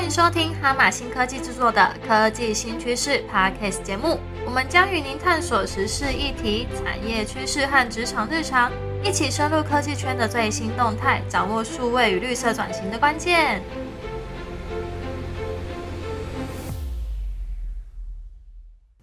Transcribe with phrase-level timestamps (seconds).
[0.00, 4.18] 欢迎收听哈马新科技制作的科技新趋势 Podcast 节目。
[4.46, 8.72] 我们将与您探索时事议题、产业趋势和职场日常，
[9.04, 13.60] 一起深入科技圈的最新动态，掌握数位与绿色转型的关键。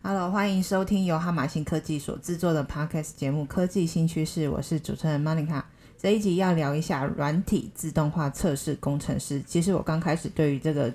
[0.01, 5.61] Hello，欢迎收听由哈马新科技所制作的 Podcast 节目《科技新趋势》，我是主持人 Monica。
[5.97, 9.41] 这一集要聊一下软体自动化测试工程师。
[9.47, 10.93] 其实我刚开始对于这个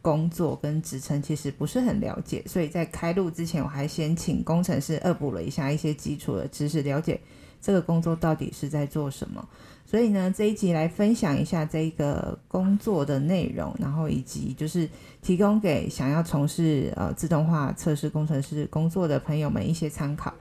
[0.00, 7.20] 工作跟职称其实不是很了解，所以在开录之前，我还先请工程师恶补了一下一些基础的知识，了解
[7.60, 9.44] 这个工作到底是在做什么。
[9.84, 14.88] 所以呢，这一集来分享一下这个工作的内容，然后以及就是
[15.20, 20.32] 提供给想要从事呃自动化测试工程师工作的朋友们一些参考。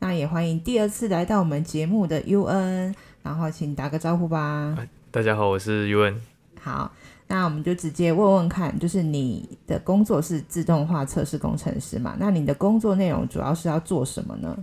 [0.00, 2.94] 那也欢迎第二次来到我们节目的 UN。
[3.22, 4.76] 然后，请打个招呼吧。
[5.10, 6.18] 大家好，我是 UN。
[6.60, 6.90] 好，
[7.26, 12.16] 那我们就直接问问看，就是你的工作是自动化测试工程师嘛？
[12.18, 14.56] 那你的工作内容主要是要做什么呢？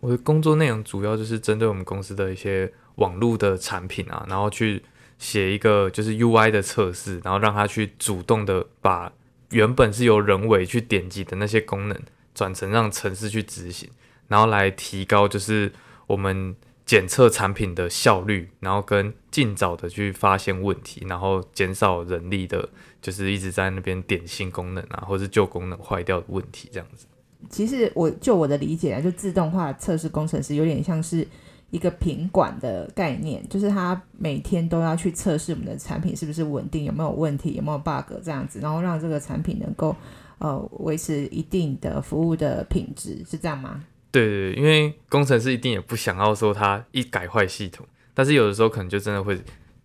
[0.00, 4.82] 我的工作内容主要就是针对我们公司的一些网络的产品啊，然后去
[5.18, 9.12] 写一个就是 UI 的测试，然后让它去主动的把
[9.50, 11.96] 原本是由人为去点击的那些功能，
[12.34, 13.88] 转成让程式去执行，
[14.26, 15.72] 然后来提高就是
[16.08, 16.56] 我们。
[16.92, 22.68] 检测产品的效率，然后跟尽早的去发现问题，然后减少人力的，
[23.00, 27.06] 就是一直在那边点新功能啊，或是旧功能坏掉的问题这样子。
[27.48, 31.26] 其实我就我的理解啊，就自动化测试工程师有点像是
[31.70, 39.96] 一个品管的概念，就是他每天都要去测试我们的产品是不是稳定，有没有问题，有没有 bug 这样子，然后让这个产品能够
[40.40, 43.82] 呃维持一定的服务的品质，是这样吗？
[44.12, 49.40] 对对，因为工程师一定也不想要说他一改坏系统，但是有的时候可能就真的会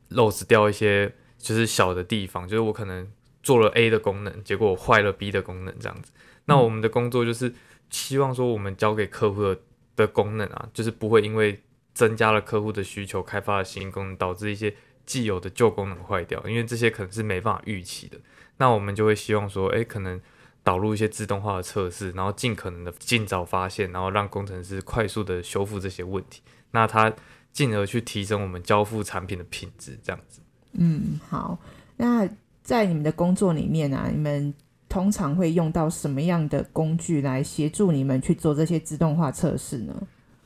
[0.09, 3.07] 漏失掉一些就是小的地方，就是我可能
[3.41, 6.11] 做了 A 的功能，结果我坏了 B 的功能这样子。
[6.43, 7.53] 那我们的工作就是
[7.89, 9.59] 希望说我们交给客户的
[9.95, 11.61] 的功能啊，就是不会因为
[11.93, 14.75] 增加了客户的需求，开发了新功能，导致一些
[15.05, 18.17] 既有的旧功能坏掉，因为这些可能是没办法预期的。
[18.57, 20.19] 那我们就会希望说，哎，可能。
[20.67, 26.41] 导入一些自动化的测试，然后尽可能的尽早发现，然后让工程师快速的修复这些问题，
[26.71, 27.13] 那它
[27.53, 30.41] 进而去提升我们交付产品的品质，这样子。
[30.73, 31.57] 嗯，好。
[31.95, 32.27] 那
[32.63, 34.53] 在你们的工作里面啊，你们
[34.89, 39.95] 通常会用到什么样的工具来协助你们去做这些自动化测试呢？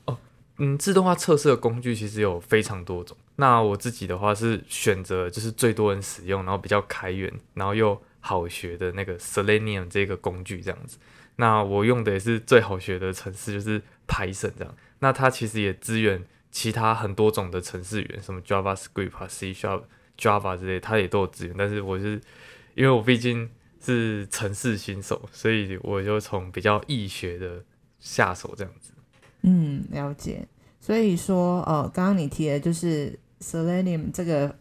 [0.04, 0.16] 哦，
[0.58, 3.16] 嗯，自动化测试的工具其实有非常多种。
[3.34, 8.00] 那我自己的话是选择就是最多人使用，然后比较开源，然后又。
[8.24, 10.96] 好学的那个 Selenium 这个工具这样子，
[11.36, 14.74] 那我用的也是最好学的程式，就是 Python 这样。
[15.00, 19.82] 那它其实也支援其他很多种的程式语言，什么 JavaScript、C Sharp、
[20.16, 21.54] Java 之类，它也都有支援。
[21.58, 22.20] 但是我是
[22.74, 23.50] 因为我毕竟
[23.80, 27.64] 是程式新手，所以我就从比较易学的
[27.98, 28.92] 下手这样子。
[29.42, 30.46] 嗯，了解。
[30.80, 34.56] 所以说，呃，刚刚你提的就是 Selenium 这个，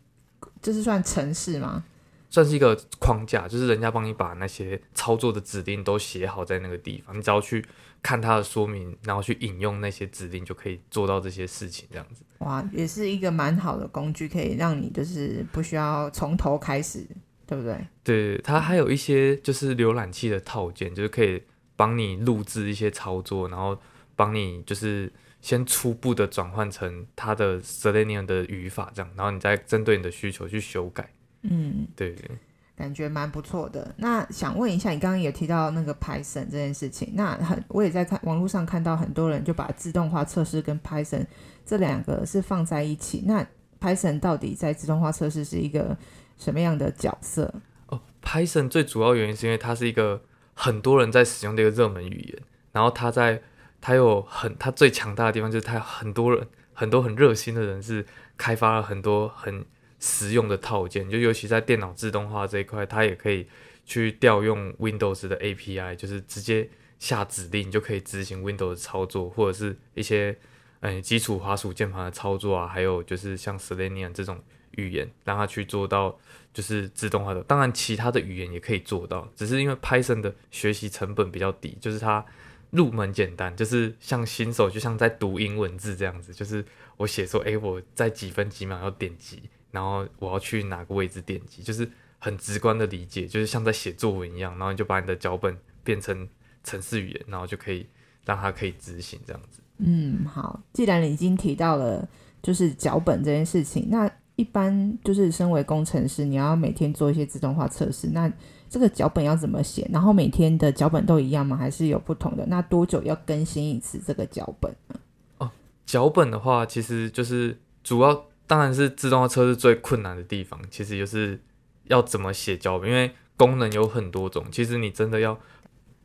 [0.62, 1.84] 就是算程式吗？
[2.32, 7.64] 算是一个框架，就是人家帮你把那些操作的指令都写好在那个地方，你只要去
[8.02, 11.88] 看它的说明，然后去引用那些指令，就可以做到这些事情。
[11.92, 17.06] 这样子，哇，也是一个蛮好的工具，可以让你就是不需要从头开始，
[17.46, 17.78] 对不对？
[18.02, 21.44] 对，它还有一些就是浏览器的套件，就是可以
[21.76, 23.78] 帮你录制一些操作，然后
[24.16, 31.12] 帮你就是先初步的转换成它的 Selenium 的语法，这样，然后你再针对你的需求去修改。
[31.44, 32.30] 嗯，对对，
[32.76, 33.94] 感觉蛮不错的。
[33.98, 41.26] 那想问一下，你刚刚也提到那个 Python 这件事情，那很我也在看网络上看到很多人就把自动化测试跟 Python
[41.66, 43.24] 这两个是放在一起。
[43.26, 43.46] 那
[43.80, 45.98] Python 到底在自动化测试是一个
[46.38, 47.54] 什么样的角色？
[47.88, 50.22] 哦，Python 最主要原因是因为它是一个
[50.54, 53.42] 很多人在使用的一个热门语言，然后它在
[53.80, 58.06] 它有很它最强大的地方就是它很多人很多很热心的人是
[58.38, 59.66] 开发了很多很。
[60.02, 63.48] 实用的套件，就尤其在电脑自动化这一块，它也可以
[63.86, 66.68] 去调用 Windows 的 API，就是直接
[66.98, 70.36] 下指令就可以执行 Windows 操作，或者是一些
[70.80, 76.18] 嗯基础滑鼠键盘的操作啊，还有就是像 Selenium 这种语言，让它去做到
[76.52, 77.44] 就是自动化的。
[77.44, 82.26] 当然，其他的语言也可以做到，只是因为 Python 的学习成本比较低，就是它
[82.72, 86.66] 入门简单，就是像新手就像在读英文字这样子，就是
[86.98, 89.44] 我写说，诶，我在几分几秒要点击。
[89.72, 91.90] 然后我要去哪个位置点击，就是
[92.20, 94.52] 很直观的理解，就是像在写作文一样。
[94.58, 96.28] 然后你就把你的脚本变成
[96.64, 97.88] 程式语言，然后就可以
[98.26, 99.62] 让它可以执行这样子。
[99.78, 100.62] 嗯，好。
[100.74, 102.08] 既然你已经提到了
[102.44, 108.32] 就是脚本这件事情，那一般就是身为工程师，你要每天做一些自动化测试，那
[108.70, 109.88] 这个脚本要怎么写？
[109.92, 111.58] 然后每天的脚本都一样吗？
[111.58, 112.46] 还是有不同的？
[112.46, 115.00] 那多久要更新一次这个脚本呢？
[115.40, 115.52] 哦
[115.86, 121.40] 脚本的话，其实就是主要当然是自动化测试最困难的地方，其实就是
[121.86, 125.40] 要怎么写脚本，因为功能有很多种，其实你真的要，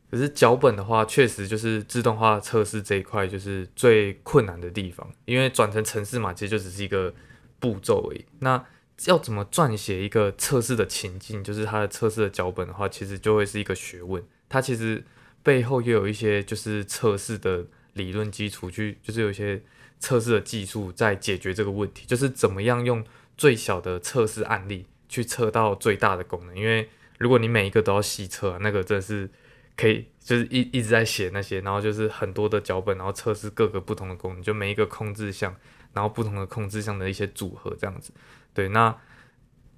[0.09, 7.13] 可是脚本的话，确实就是自动化测试这一块就是最困难的地方，因为转成程式码其实就只是一个
[7.59, 8.23] 步骤而已。
[8.39, 8.63] 那
[9.07, 14.23] 要怎么撰写一个测试的情境，就是它的测试的脚本的话，其实就会是一个学问。
[14.47, 15.03] 它其实
[15.43, 19.61] 背后又有一些就是测试的理论基础，去就是有一些。
[19.99, 23.03] 测试的技术在解决这个问题，就是怎么样用
[23.35, 26.55] 最小的测试案例去测到最大的功能。
[26.55, 29.29] 因为如果你每一个都要细测，那个真的是
[29.75, 35.55] 可以就是一一直在写那些，然后就是很多的脚本，然后测试各个不同的功能，就每一个控制项，
[35.93, 38.11] 然后不同的控制项的一些组合这样子。
[38.53, 38.95] 对，那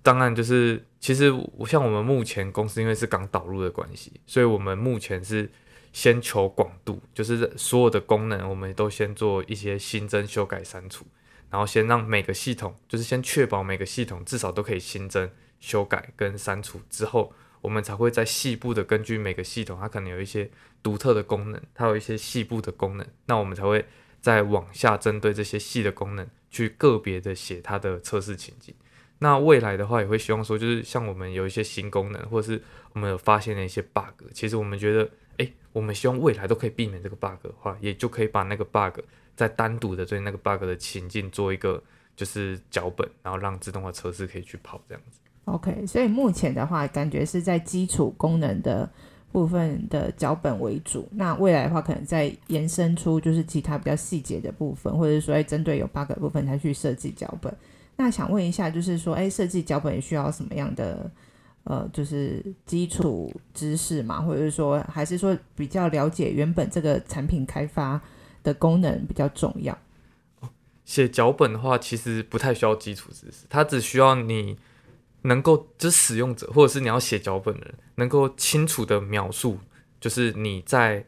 [0.02, 5.50] 当然就是其实我像我们目前公司因为是刚导入的关系，所以我们目前是。
[5.92, 11.06] 先求广度，就是所有的功能，我们都先做一些新增、修改、删除，
[11.50, 20.50] 然后先让每个系统，就是先确保每个系统至少都可以新增、修改跟删除之后，我们才会在细部的根据每个系统，它可能有一些
[20.84, 23.84] 独特的功能，它有一些细部的功能，那我们才会
[24.22, 28.76] 再往下针对这些细的功能去个别的写它的测试情景。
[29.18, 32.62] 那未来的话，也会希望说，就是像我们有一些新功能，或者是
[32.94, 35.10] 我们有发现的一些 bug，其实我们觉得。
[35.40, 39.02] 诶，我们希望未来都可以避免这个 bug 的话，也就可以把那个 bug
[39.36, 41.82] 再单独的对那个 bug 的情境做一个
[42.16, 45.20] 就是脚本，然后让自动化测试可以去跑这样子。
[45.46, 48.88] OK，所以目前的话，感觉是在基础功能的
[49.32, 51.08] 部分的脚本为主。
[51.12, 57.52] 那未来的话，可能再延伸出就是其他比较细节的部分，或者说针对有 bug 的部分才去设计脚本。
[57.96, 61.10] 那想问一下，就是说，哎，设计脚本需要什么样的？
[61.64, 68.02] 呃，就是基础知识嘛，或者是说，还是说比较了解原本这个产品开发
[68.42, 69.78] 的功能比较重要。
[70.86, 74.58] 写脚本的话，其实不太需要基础知识，它只需要你
[75.22, 79.60] 能够，就是使用者或者是你要写脚本的人，能够清楚的描述，
[80.00, 81.06] 就是你在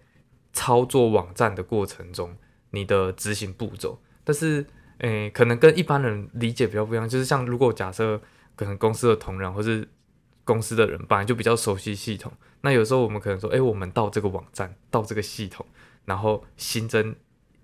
[0.53, 2.35] 操作网站的过程中，
[2.69, 3.99] 你的执行步骤。
[4.23, 4.63] 但是，
[4.99, 8.21] 诶，可能跟一般人理解比较不一样，就是像如果假设
[8.55, 9.87] 可能公司的同仁或是
[10.43, 15.65] 公司的人本来就比较熟悉系统，那有时候我们可能说，哎，我们到这个网站，到这个系统，
[16.05, 17.15] 然后新增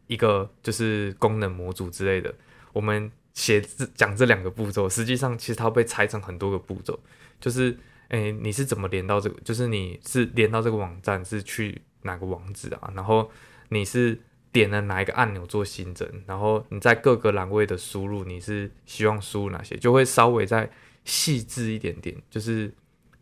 [0.05, 2.33] 一个就是功能模组之类的，
[2.73, 6.99] 我们写字讲这两个步骤，实际上其实它被拆成很多个步骤，
[7.41, 7.77] 就是，
[8.09, 9.41] 哎，你是怎么连到这个？
[9.41, 12.91] 就是你是连到这个网站是去哪个网址啊？
[12.95, 13.29] 然后
[13.69, 14.19] 你是
[14.51, 16.07] 点了哪一个按钮做新增？
[16.25, 19.75] 然后你在各个栏位的输入，你是希望输入哪些？
[19.77, 20.69] 就会稍微在。
[21.07, 22.71] 细致一点点，就是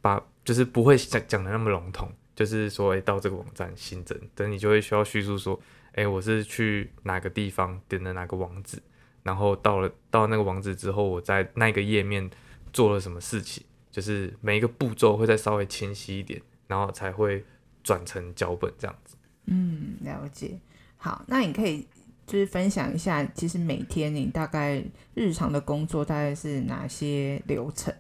[0.02, 5.60] 把就是不会讲讲的那么笼统，就是说，哎，到这个网站新增，等你就会需要叙述说，
[5.94, 8.82] 哎，我是去哪个地方点的哪个网址，
[9.22, 12.28] 然后到了到那个网址之后，我在那个页面
[12.74, 17.46] 做了什么事情，就是每一个步骤会再稍微清晰一点，然后才会
[17.84, 19.16] 转成脚本这样子。
[19.46, 20.60] 嗯，了解。
[20.98, 21.88] 好，那你可以。
[22.28, 24.84] 就是分享一下，其实每天你大概
[25.14, 27.94] 日常的工作大概是哪些流程？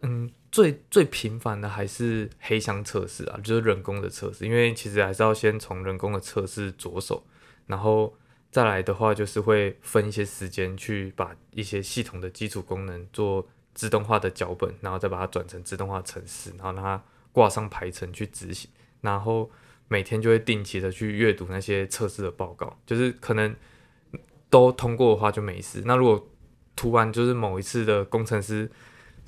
[0.00, 7.22] 嗯，最最频繁的还是黑箱测试啊，就是人工的测试，因为其实还是要先从人工的测试着手，
[7.66, 8.14] 然后
[8.50, 18.70] 再来的话就是会分一些时间去把一些系统的基础功能做自动化的脚本，然后再把它转成自动化程式，然后让它挂上排程去执行，
[19.02, 19.50] 然后。
[19.88, 23.54] 每天就会定期的去阅读那些测试的报告，就是可能
[24.48, 25.82] 都通过的话就没事。
[25.84, 26.28] 那如果
[26.74, 28.70] 突然就是某一次的工程师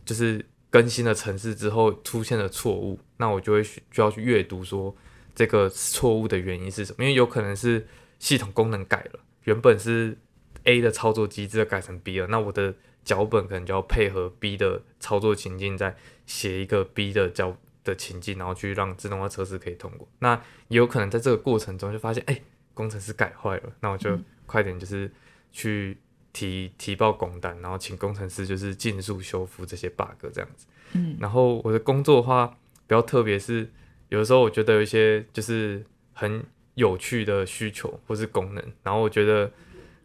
[0.05, 4.95] 就是更新了程式之后出现了错误，那我就会需就要去阅读说
[5.35, 7.05] 这个错误的原因是什么？
[7.05, 7.87] 因为有可能是
[8.19, 10.17] 系统功能改了，原本是
[10.65, 15.95] A 的操作机制改成 B 了，那我的脚本可能就要配合 B 的操作情境，再
[16.25, 17.59] 写一个 B 的脚。
[17.85, 20.09] 的情境，然后去让自动化测试可以通过。
[20.21, 20.35] 那
[20.69, 22.41] 也有可能在这个过程中就发现，哎，
[22.73, 25.11] 工程师改坏了，那我就快点就是
[25.53, 25.99] 去
[26.33, 30.67] 提提报工单，然后请工程师就是尽速修复这些 bug 这样子。
[30.93, 32.47] 嗯，然后我的工作的话
[32.87, 33.71] 比较特别，是
[34.09, 36.43] 有的时候我觉得有一些就是很
[36.75, 39.53] 有趣的需求或是功能，然后我觉得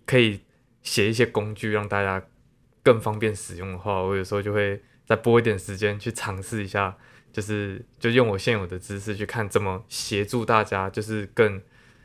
[0.05, 0.41] 可以
[0.83, 2.21] 写一些工具让大家
[2.83, 6.97] 更方便使用的话，我有时候就会再拨一点时间去尝试一下。
[7.31, 11.61] 就是就用我现有的知识去看怎么协助大家，就是更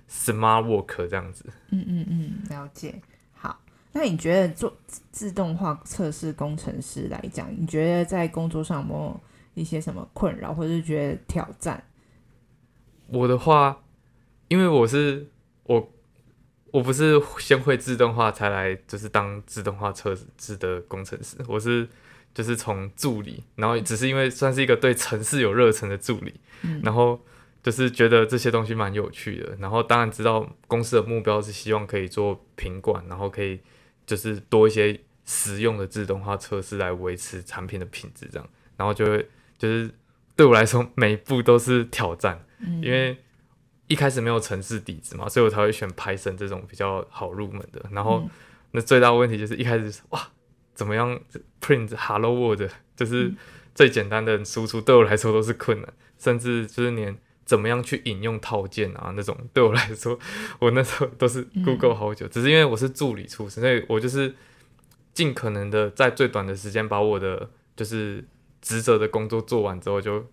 [0.09, 1.45] smart work 这样子。
[1.71, 3.00] 嗯嗯嗯，了解。
[3.33, 3.61] 好，
[3.93, 4.76] 那你觉得做
[5.11, 9.21] 自动化测试工程师来讲，你觉得在工作上有没有
[9.54, 11.83] 一些什么困扰，或者是觉得挑战？
[13.07, 13.83] 我的话，
[14.49, 15.28] 因为我是
[15.64, 15.93] 我，
[16.71, 21.37] 我不是先会自动化才来，就是当自动化测试的工程师。
[21.47, 21.88] 我是
[22.34, 26.34] 就是从助理，然后只是因为算是一个对城市有热忱的助理，
[26.82, 27.18] 然后
[27.62, 29.56] 就是觉得这些东西蛮有趣的。
[29.60, 33.60] 然后当然知道公司的目标是希望可以做品管，然后可以
[34.04, 38.48] 就是多一些实用的自动化测试来维持产品的品质，这样。
[38.76, 39.90] 然后就会就是
[40.34, 42.44] 对我来说，每一步都是挑战。
[42.80, 43.14] 因为
[43.88, 47.84] 一开始没有城市底子嘛，所以我才会选 Python 这种比较好入门的。
[47.90, 48.26] 然后
[48.70, 50.28] 那最大问题就是一开始哇，
[50.75, 51.21] 怎么样
[51.61, 53.33] print Hello World 就是
[53.75, 55.93] 最简单的输出，对我来说都是困难。
[56.19, 60.19] 甚至就是连怎么样去引用套件啊那种，对我来说，
[60.61, 62.26] 我那时候都是 Google 好久。
[62.28, 64.35] 只是因为我是助理出身，所以我就是
[65.12, 68.25] 尽可能的在最短的时间把我的就是
[68.61, 70.25] 职责的工作做完之后就。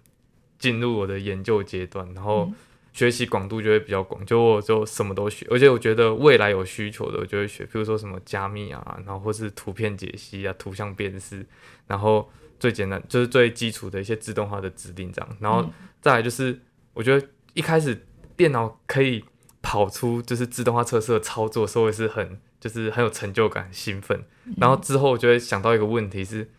[0.60, 2.48] 进入我的研究阶段，然后
[2.94, 11.46] 学习广度就会比较广，就我就什么都学，而且我觉得未来有需求的，我就会学，比如说什么加密啊，然后或是图片解析啊、图像辨识，
[11.88, 12.30] 然后
[12.60, 15.70] 最简单就是最基础的一些自动化的指令这样，然后
[16.02, 16.60] 再来就是
[16.94, 18.06] 我觉得一开始
[18.36, 19.24] 电脑可以
[19.62, 24.24] 跑出就是自动化测试的操作，所以是很就是很有成就感、兴奋，
[24.58, 26.50] 然后之后我就会想到一个问题是。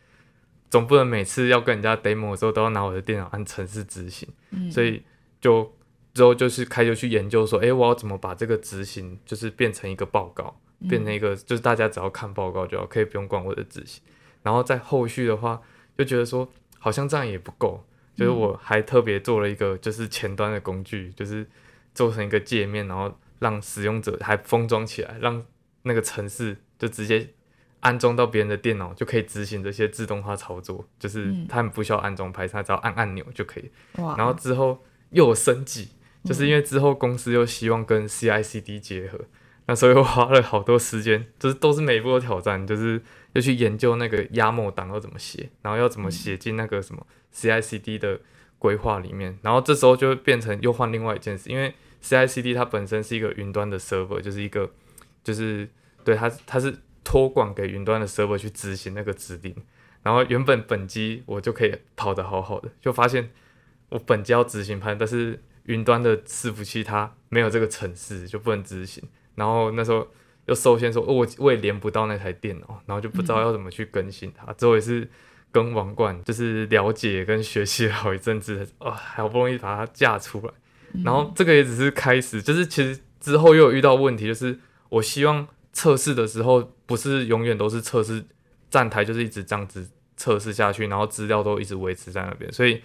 [0.71, 4.27] 总不能每次要跟人家 demo 的时候都要拿我的电脑按程式执行，
[4.71, 5.03] 所以
[5.39, 5.71] 就
[6.15, 14.03] 之后就是开就去研究说，哎，我要怎么把这个执行就是变成一个报告，变成一个就是大家只要看报告就好，可以不用管我的执行。
[14.43, 15.61] 然后在后续的话，
[15.97, 17.85] 就觉得说好像这样也不够，
[18.17, 21.47] 就是我还特别做了一个就是前端的工具，就是
[21.95, 25.45] 做成一个界面，然后让使用者还封装起来，让
[25.83, 27.31] 那个城市就直接。
[27.83, 33.69] 安装到别人的电脑就可以执行这些自动化操作，就是他们不需要安装排他只要按按钮就可以。
[33.97, 35.89] 然后之后又有升级，
[36.25, 39.19] 就是因为之后公司又希望跟 CI/CD 结合，
[39.67, 43.01] 那所以我花了好多时间，就是都是每一步都挑战，就是
[43.33, 48.21] 要去研究那个压模档要怎么写，然后要怎么写进那个什么 CI/CD 的
[48.59, 49.39] 规划里面。
[49.43, 54.71] 然后这时候就会变成又换另外一件事，因为 CI/CD 它本身是一个云端的 server，就是一个
[55.23, 55.69] 就是
[56.05, 56.75] 对它它是。
[57.05, 59.53] 托管给云端的 server 去执行那个指令，
[60.05, 63.29] 然后原本本机我就可以跑得好好的，就发现
[63.89, 69.03] 我本机要执行盘，但是云端的伺服器它没有这个程式，就不能执行。
[69.35, 70.07] 然后那时候
[70.47, 74.53] 又受限说，我我也连不到那台电脑，然后就不知道要怎么去更新它。
[74.53, 75.09] 之后也是
[75.51, 80.53] 跟王冠就是了解跟学习了好一阵子，啊，好不容易把它架出来。
[81.05, 85.49] 然后这个也只是开始，就是其实之后又有遇到问题，就是我希望。
[85.75, 88.23] 测试的时候不是永远都是测试
[88.69, 89.89] 站台，就是一直这样子
[90.19, 92.83] 测试下去，然后资料都一直维持在那边，所以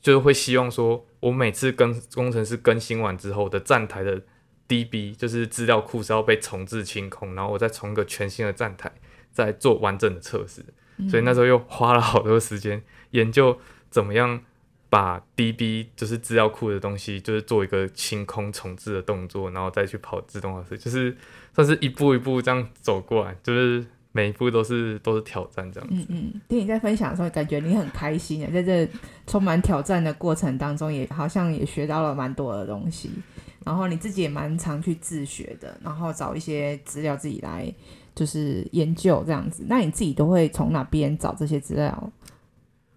[0.00, 4.22] 就是会希望说，我每次跟工程师更新完之后的站台的
[4.68, 8.92] DB 就是资料库是要被重置清空，然后我再重个全新的站台，
[9.32, 10.64] 再做完整的测试，
[11.08, 13.58] 所以那时候又花了好多时间研究
[13.90, 14.42] 怎么样。
[14.90, 21.14] 把 DB 就是资料库的东西，就是做一个清空重置的动作，然后再去跑自动化式，就是
[21.52, 25.94] 算是一步一步这样走过来，就是每一步都是都是挑战这样子。
[25.96, 28.88] 嗯嗯，听你在分享的时候，感觉你很开心啊，在这
[29.26, 33.10] 充满挑战的过程当中，也好像也学到了蛮多的东西。
[33.64, 37.70] 然后你自己也蛮常去自学的，然后找一些资料自己来
[38.14, 39.64] 就是研究这样子。
[39.68, 42.12] 那你自己都会从哪边找这些资料？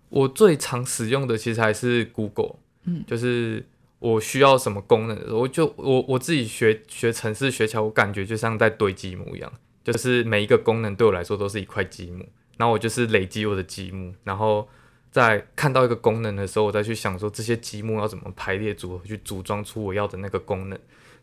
[0.07, 3.65] 我最常使用的其实还是 Google，嗯，就是
[3.99, 9.51] 我需要什么功能的时候，就我我自己学学城市学起来，我感觉就像在堆积木一样，
[9.83, 12.25] 就是每一个功能对我来说都是一块积木，
[12.57, 14.67] 然后我就是累积我的积木，然后
[15.11, 20.79] 在看到一个功能的时候，我再去想说这些积木要怎么排列组合去组装出我要的那个功能，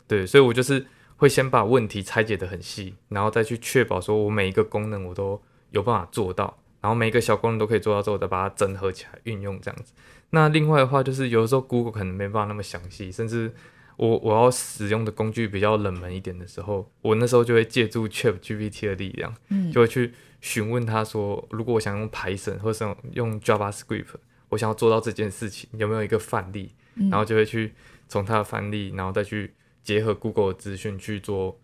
[0.07, 0.85] 对，所以我就是
[1.17, 6.57] 会先把问题拆解的很细，然后再去确保说我每一个功能我都有办法做到。
[6.81, 9.91] 然后每一个小功能都可以做到之后，再把它整合起来运用这样子。
[10.29, 13.51] 那另外的话，就是有的时候 Google 可能没办法那么详细，甚至
[13.99, 19.35] 我我要使用的工具比较冷门一点的时候，我那时候就会借助 ChatGPT 的力量，
[19.71, 24.15] 就会去询问他说，如果我想用 Python 或者用 JavaScript，
[24.47, 26.73] 我想要做到这件事情，有没有一个范例？
[27.11, 27.73] 然后就会去
[28.07, 29.53] 从他的范例，然后再去
[29.83, 31.59] 结合 Google 的资讯去做，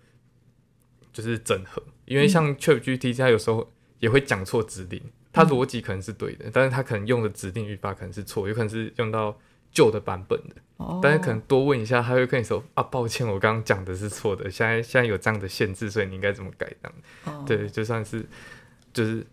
[1.13, 1.81] 就是整合。
[2.05, 3.71] 因为像 ChatGPT 它有时候。
[3.99, 5.01] 也会讲错指令，
[5.31, 9.35] 它逻辑可能是对的，但是它可能用的指令语法可能是错，有可能是用到
[9.75, 16.93] 旧的版本的，哦，但是可能多问一下，他会跟你说啊，抱歉，我刚刚讲的是错的，现在现在有这样的限制，所以你应该怎么改这样。
[17.25, 17.43] 哦。
[17.45, 18.25] 对，就算是
[18.93, 19.27] 就是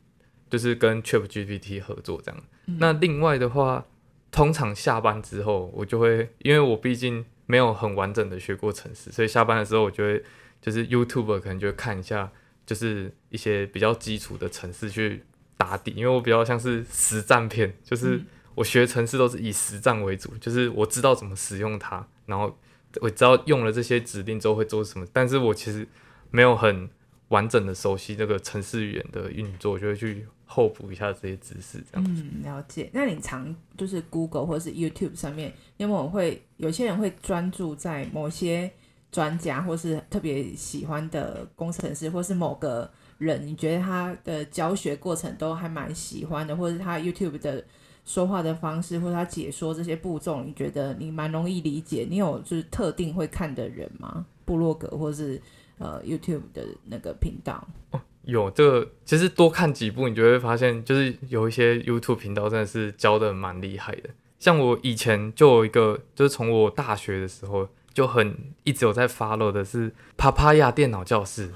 [0.51, 2.43] 就是跟 Chat GPT 合作这样。
[2.67, 2.77] 嗯。
[2.81, 3.87] 那另外的话，
[4.33, 10.25] 通常下班之后，我就会因为我毕竟没有很完整的学过程式，所以下班的时候我就会
[10.61, 12.31] 就是 YouTube 可能就会看一下，
[12.67, 15.23] 就是一些比较基础的程式去
[15.57, 22.57] 打底，因为我比较像是实战片，就是嗯我学程式都是以实战为主，就是我知道怎么使用它，然后
[23.01, 25.87] 我知道用了这些指令之后会做什么，但是我其实
[26.31, 26.89] 没有很
[27.29, 32.05] 完整的熟悉这个程式语言的运作，就会去后补一下这些知识，这样。
[32.07, 32.91] 嗯，了解。
[32.93, 38.71] 那你常就是 Google 或是 YouTube 上面，因为我会有些人会专注在某些
[39.11, 47.65] 专家或是特别喜欢的工程师，或是某个人，你觉得他的教学过程都还蛮喜欢的，或者是他 YouTube 的
[48.05, 52.07] 说话的方式，或者他解说这些步骤，你觉得你蛮容易理解？
[52.09, 54.27] 你有就是特定会看的人吗？
[54.45, 55.41] 部落格或是
[55.79, 57.67] 呃 YouTube 的那个频道？
[57.91, 64.11] 哦有这个，其实多看几部，你就会发现，就是有一些 YouTube 频道真的是教的蛮厉害的。
[64.39, 71.53] 像我以前就有一个，就是从我大学的时候就很一直有在 follow 的是帕帕亚电脑教室，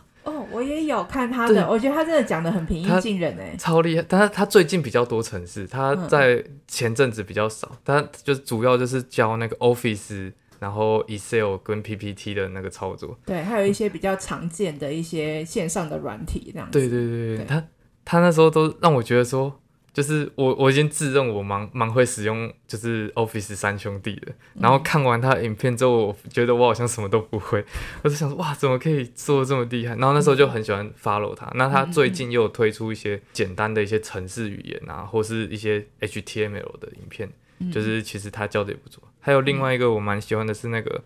[0.50, 3.54] 我也有看他的，我觉得他真的讲的很平易近人哎。
[3.56, 4.04] 超厉害。
[4.08, 13.18] 但是他最近比较多城市，他嗯在前阵子比较少，他就是主要就是教那个 Office，然后 Excel 跟 PPT 的那个操作。
[13.26, 16.78] 对，还有一些比较常见的一些线上的软体这样子。
[16.78, 17.64] 对对对对对，他
[18.04, 19.60] 他那时候都让我觉得说，
[19.96, 27.64] 就是我我已经自认我蛮蛮会使用就是 Office 三兄弟的，然后看完他的影片之后，我觉得我好像什么都不会，
[28.04, 29.96] 我就想说哇，怎么可以做的这么厉害？
[29.96, 31.50] 然后那时候就很喜欢 follow 他。
[31.54, 39.02] 那他最近又有推出一些简单的一些程式语言啊，或是一些 HTML 的影片，嗯就是其实他教的也不错。
[39.20, 41.02] 还有另外一个我蛮喜欢的是那个，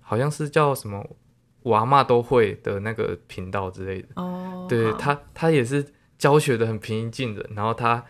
[0.00, 1.08] 好像是叫什么
[1.62, 4.08] 我阿嬷都会的那个频道之类的。
[4.16, 5.86] 哦，对他，他也是
[6.18, 8.04] 教学的很平易近人，然后他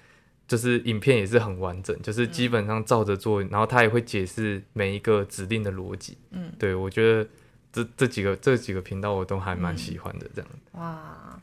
[0.48, 6.18] 就是影片也是很完整，就是基本上照着做，然后他也会解释每一个指令的逻辑。
[6.30, 7.28] 嗯，对我觉得
[7.72, 10.50] 这这几个这几个频道我都还蛮喜欢的，这样。
[10.72, 11.40] 哇，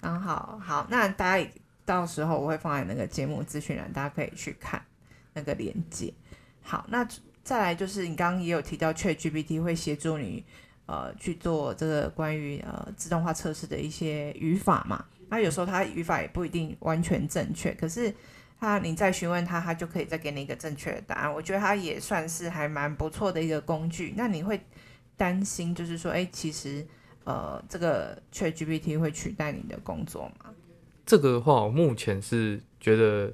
[0.00, 1.50] 刚好好，那大家
[1.84, 4.80] 到时候我会放在那个节目资讯栏，大家可以去看
[5.32, 6.12] 那个链接。
[6.62, 7.06] 好，那
[7.42, 10.44] 再来就是你刚刚也有提到 Chat GPT 会协助你
[10.86, 15.04] 呃去做这个关于呃自动化测试的一些语法嘛。
[15.28, 18.14] 那有时候它语法也不一定完全正确，可是
[18.64, 21.32] 它你再询问他，他就可以再给你一个正确的答案。
[21.32, 24.14] 我觉得他也算是还蛮不错的一个工具。
[24.16, 24.58] 那你会
[25.16, 26.86] 担心就是说，哎，其实
[27.24, 30.50] 呃这个 Chat GPT 会取代你的工作吗？
[31.04, 33.32] 这个的话，我目前是觉得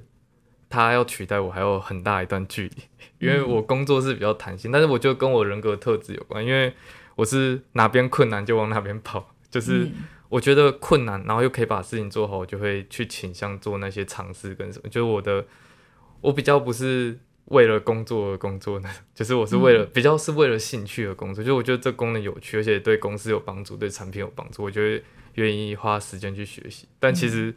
[0.69, 2.83] 他要取代我还有很大一段距离，
[3.19, 6.73] 因为我工作是比较弹性，但是我就跟我人格特质有关，因为
[7.15, 9.89] 我是哪边困难就往哪边跑，就是。
[10.31, 14.87] 嗯我觉得困难，然后又可以把事情做好，我就会去倾向做那些尝试跟什么。
[14.87, 15.45] 就是我的，
[16.21, 21.43] 我比较不是为了工作而工作呢， 就是我是为了、比较是为了兴趣而工作。
[21.43, 26.87] 就我觉得这功能有趣，而且对公司有帮助，对产品有帮助，我就会愿意花时间去学习。
[26.97, 27.53] 但其实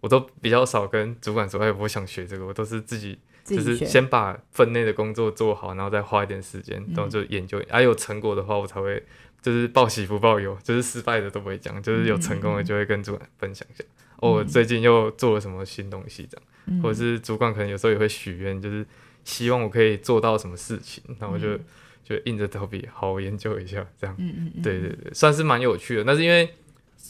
[0.00, 7.62] 我都比较少跟主管说，哎，我想学这个，我都是自己就是先把分内的工作做好，然后再花一点时间，然后就研究。
[7.68, 9.02] 啊，有成果的话，我才会
[9.42, 13.84] 就是报喜不报忧，就是失败的都不会讲，就是有成功的就会跟主管分享一下。
[14.16, 18.86] 哦，我最近又做了什么新东西这样，嗯或者是主管可能有时候也会许愿，就是
[19.24, 21.58] 希望我可以做到什么事情，然后我就、
[22.02, 24.16] 就硬着头皮好好研究一下这样。
[24.18, 26.04] 嗯嗯嗯，对对对，算是蛮有趣的。
[26.04, 26.48] 但是因为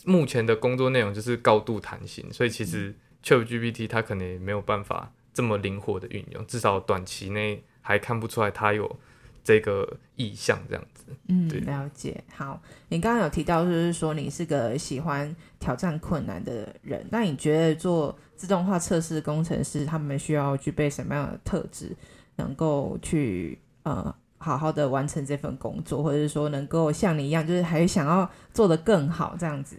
[0.04, 2.92] 目前的工作内容就是高度弹性，所以其实
[3.22, 8.98] ChatGPT 它可能也没有办法这么灵活的运用，至少短期内还看不出来他有
[9.42, 11.04] 这个意向这样子。
[11.28, 12.24] 嗯对，了解。
[12.34, 17.06] 好，你刚刚有提到，就是说你是个喜欢挑战困难的人。
[17.10, 21.94] 那你觉得做自动化测试工程师，他们需要具备什么样的特质，
[22.36, 29.76] 能够去呃好好的完成这份工作，或者是说能够像你一样，就是还想要做得更好这样子？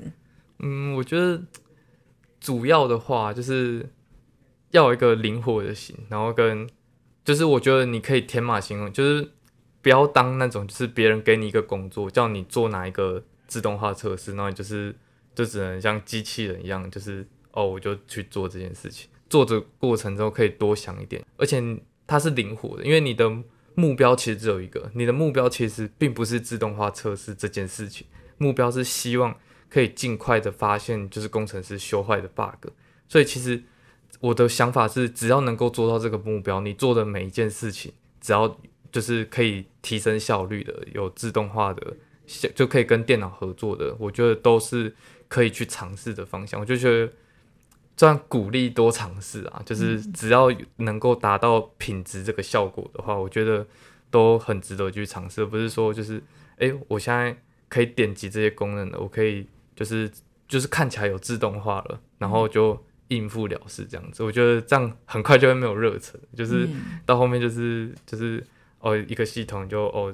[0.59, 1.41] 嗯，我觉得
[2.39, 3.89] 主要的话就是
[4.75, 6.69] 要一个灵活的心，然后跟
[7.23, 9.31] 就是我觉得你可以天马行空，就是
[9.81, 14.95] 不要当那种就是别人给你一个工作，叫你做哪一个自动化测试，那你就是
[15.33, 21.61] 就只能像机器人一样，就是哦我就去做这件事情，做的过程中可以多想一点，而且
[22.05, 23.31] 它是灵活的，因为你的
[23.73, 28.05] 目标其实只有一个，你的目标其实并不是自动化测试这件事情，
[28.37, 29.35] 目标是希望。
[29.67, 32.69] 可以尽快的发现就是工程师修坏的 bug，
[33.09, 33.61] 所以其实
[34.21, 38.57] 我的想法是，只要能够做到这个目标，你做的每一件事情，只要
[38.91, 41.95] 就是可以提升效率的，有自动化的，
[42.55, 44.95] 就可以跟电脑合作的，我觉得都是
[45.27, 46.59] 可以去尝试的方向。
[46.59, 47.11] 我就觉得
[47.95, 53.67] 这样鼓励多尝试啊，就是只要能够达到品质这个效果的话，我觉得
[54.09, 55.45] 都很值得去尝试。
[55.45, 56.23] 不是说就是
[56.57, 57.37] 哎，我现在
[57.67, 60.09] 可以点击这些功能了，我可以就是
[60.47, 62.81] 就是看起来有自动化了，然后就。
[63.09, 66.67] 应付了事这样子，我觉得这样很快就会没有热忱，就是
[67.05, 68.43] 到后面就是就是
[68.79, 70.13] 哦一个系统就哦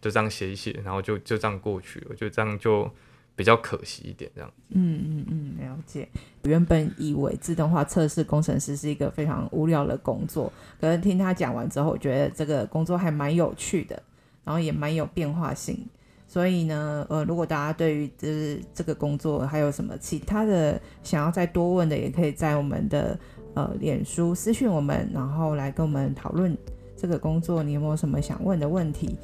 [0.00, 2.90] 就这样写一写，然后就就这样过去，我觉得这样就
[3.36, 4.50] 比较可惜一点这样。
[4.70, 6.08] 嗯嗯嗯，了解。
[6.44, 10.50] 原本以为自动化测试工程师是一个非常无聊的工作，
[10.80, 14.02] 可是听他讲完之后，我觉得这个工作还蛮有趣的，
[14.44, 15.86] 然后也蛮有变化性。
[16.32, 23.18] 所以呢，呃，如果大家对于这这个工作还有什么其他的想要再多问的，也可以在我们的
[23.54, 26.56] 呃脸书私讯我们，然后来跟我们讨论
[26.96, 29.16] 这个工作，你有没有什么想问的问题？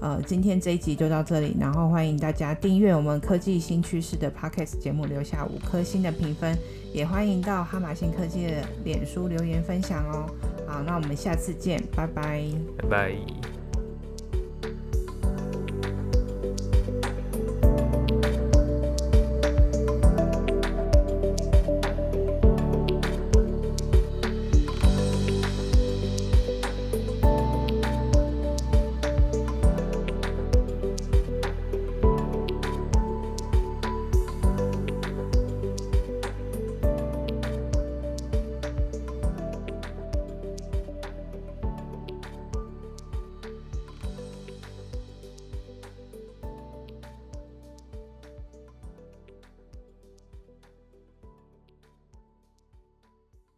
[0.00, 6.56] 呃，今天这一集就到这里，然后欢迎大家订阅我们科技新趋势的 Podcast 节目，留下五颗星的评分，
[6.90, 10.24] 也欢迎到哈马新科技的脸书留言分享哦。
[10.66, 12.42] 好，那我们下次见，拜拜，
[12.78, 13.45] 拜拜。